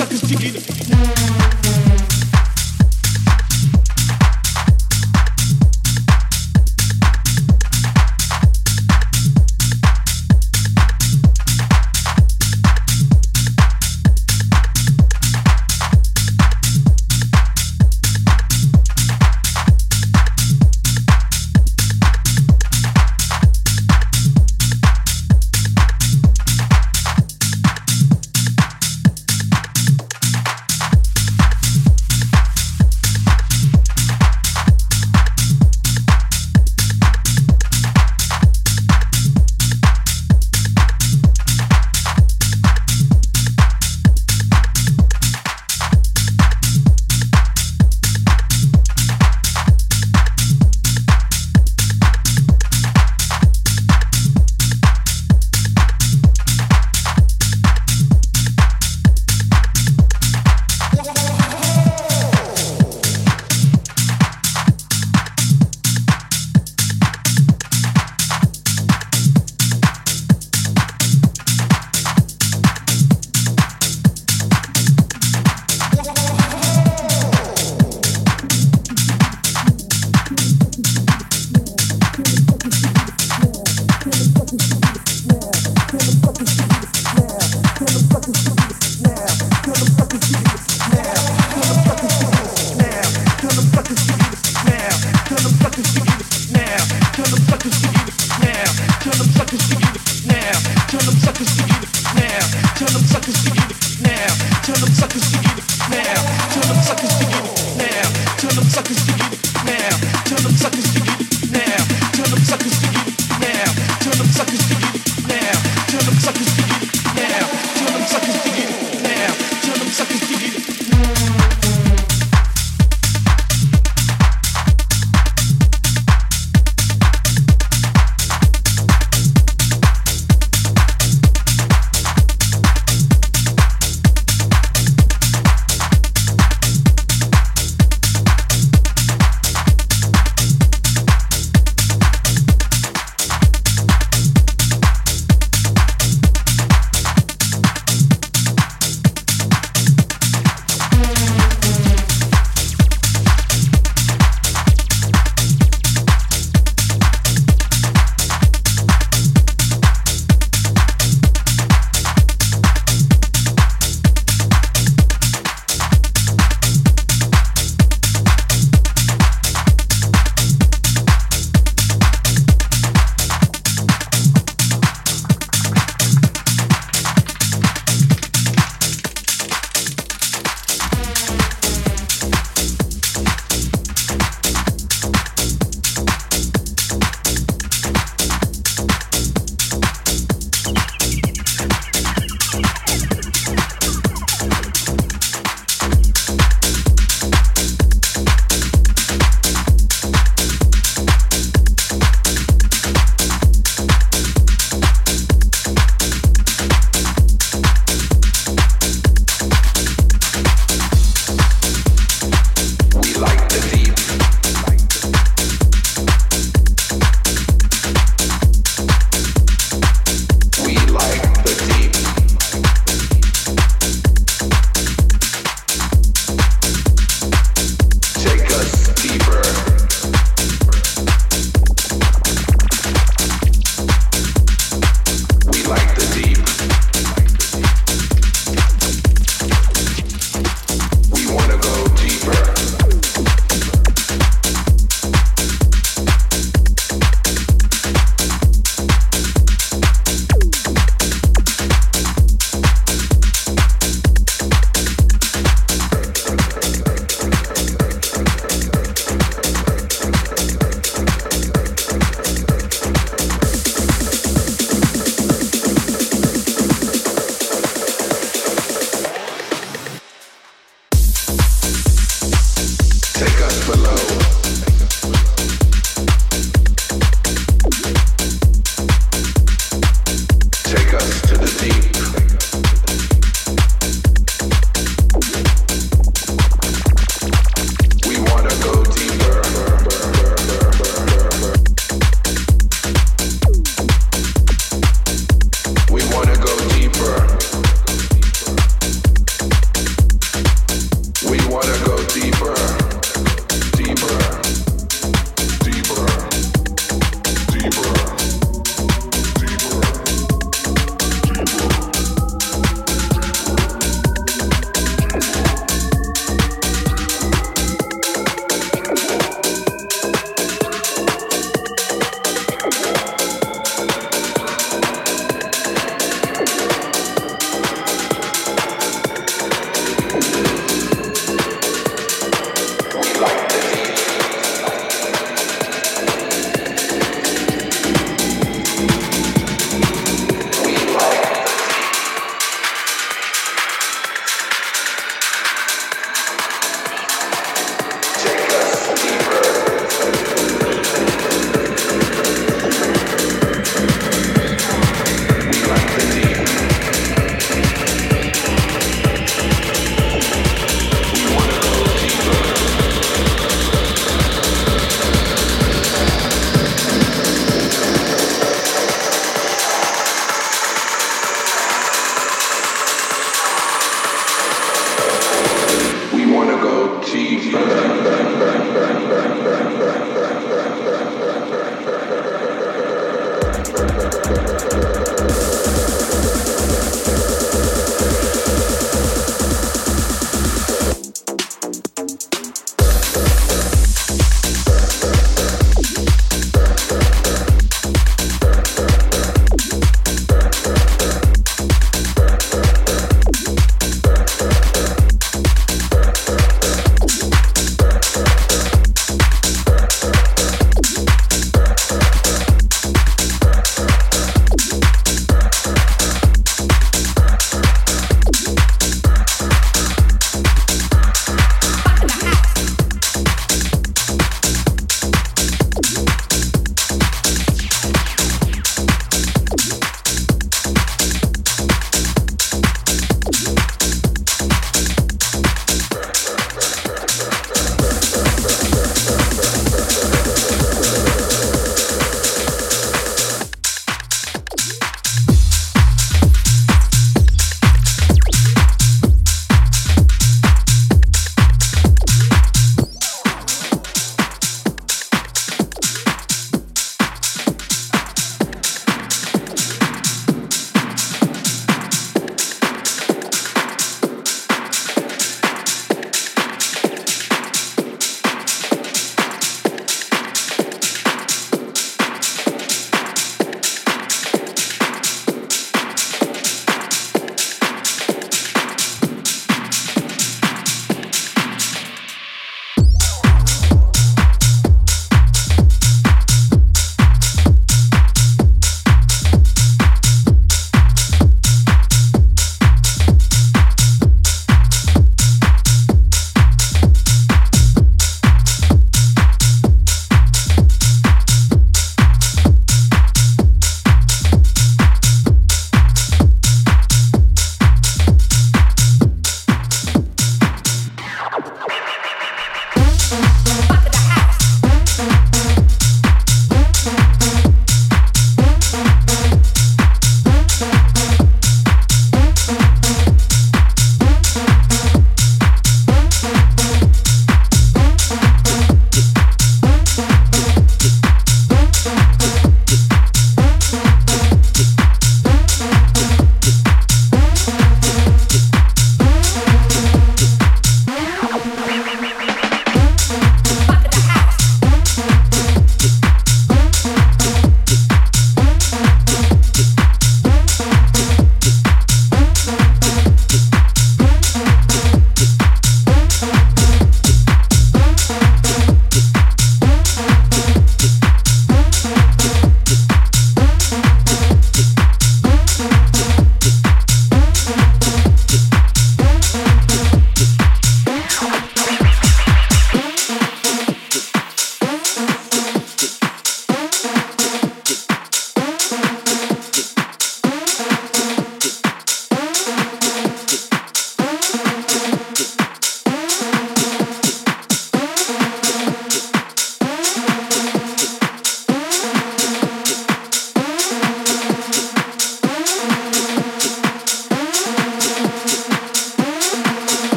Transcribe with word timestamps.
suckers 0.00 0.22
to 0.22 0.34
get 0.34 0.54
it 0.56 0.88
now. 0.88 1.09
suckers 112.50 112.79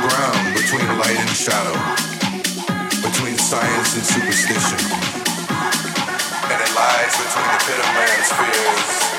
ground 0.00 0.54
between 0.54 0.86
light 0.98 1.18
and 1.18 1.30
shadow, 1.30 1.74
between 3.02 3.36
science 3.38 3.94
and 3.96 4.04
superstition. 4.04 4.78
And 6.50 6.58
it 6.62 6.72
lies 6.74 7.14
between 7.18 7.48
the 7.50 7.60
pit 7.66 7.78
of 7.78 7.88
man's 7.94 8.32
fears 8.32 9.17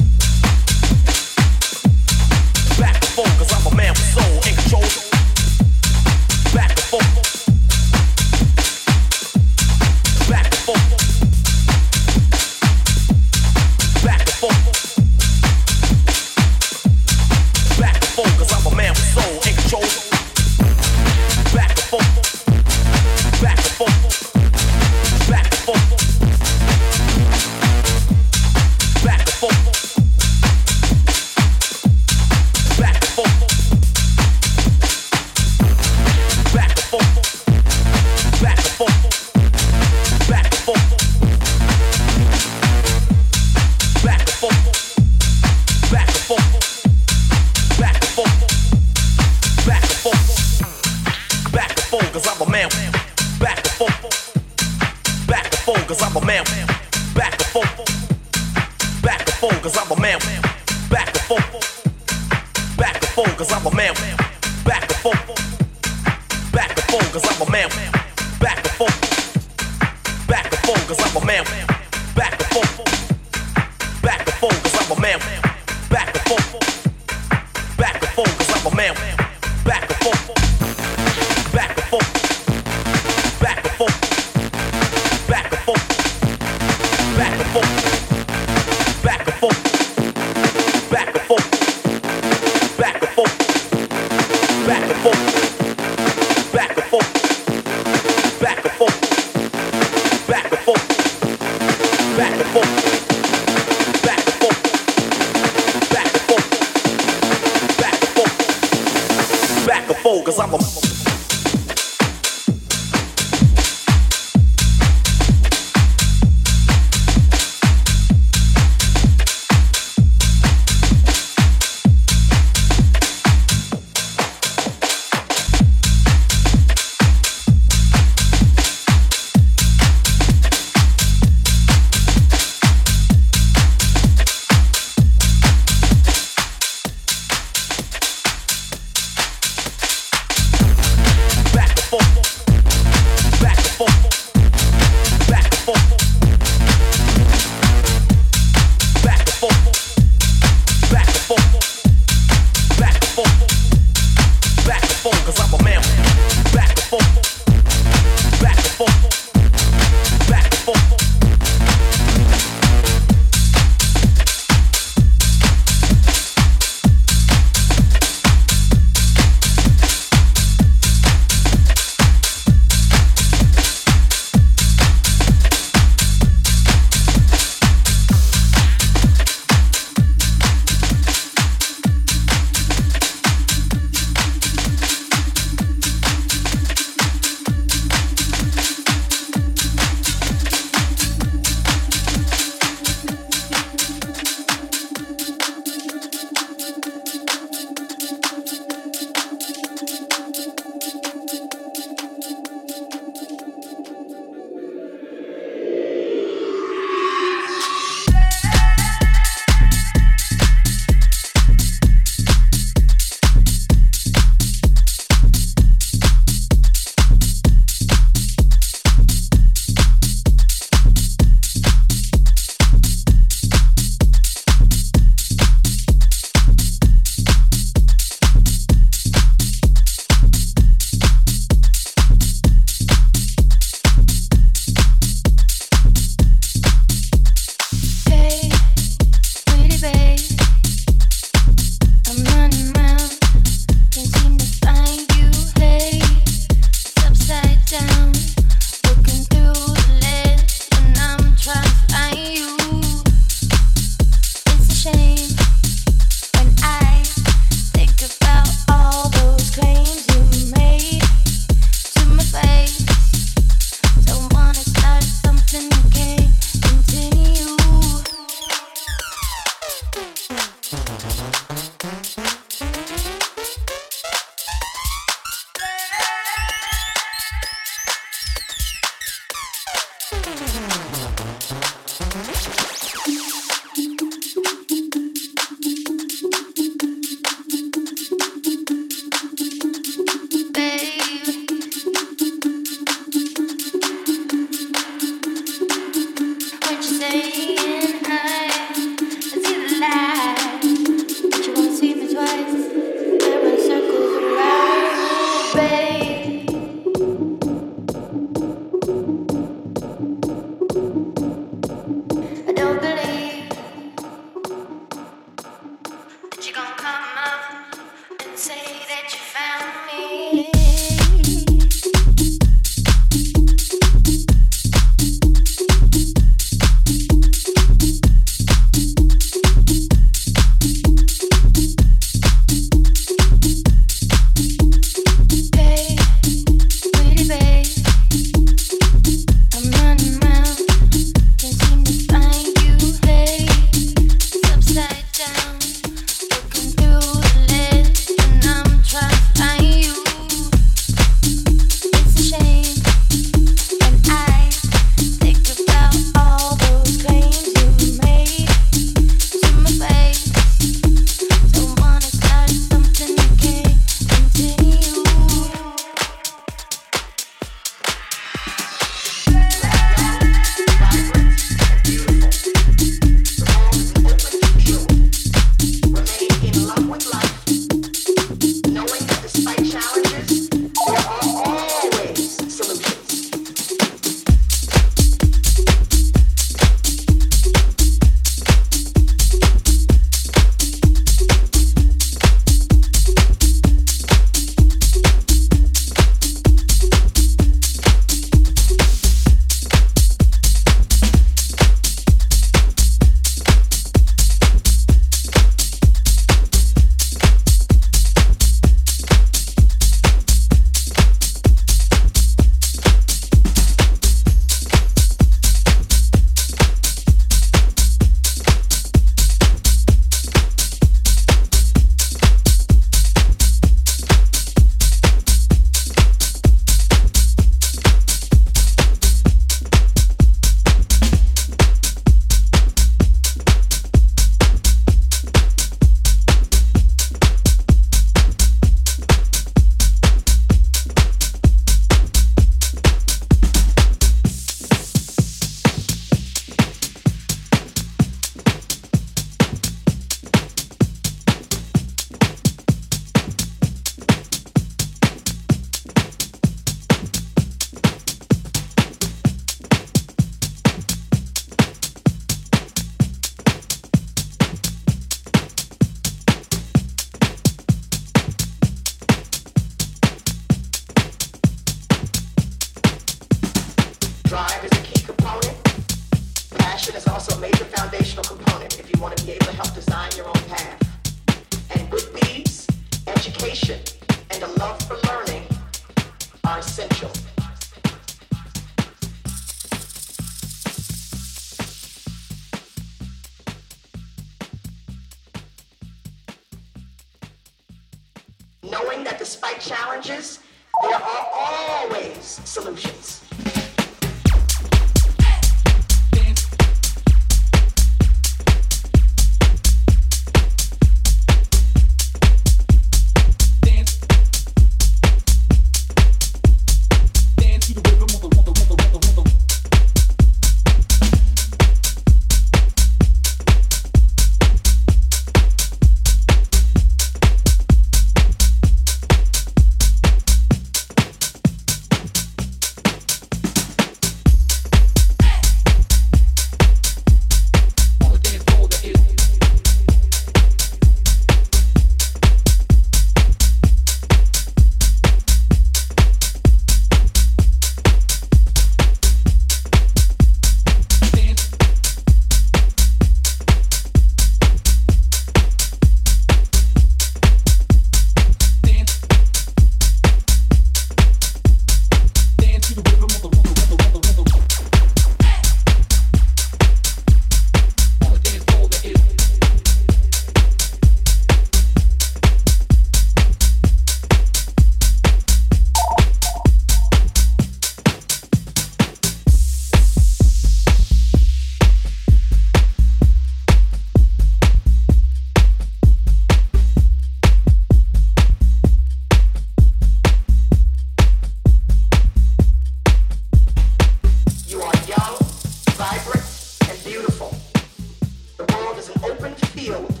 Field 599.36 600.00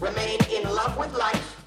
remain 0.00 0.38
in 0.52 0.62
love 0.64 0.96
with 0.96 1.12
life, 1.16 1.64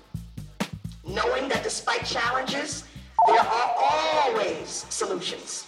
knowing 1.06 1.50
that 1.50 1.64
despite 1.64 2.06
challenges, 2.06 2.86
there 3.28 3.40
are 3.40 3.76
always 3.78 4.86
solutions. 4.90 5.66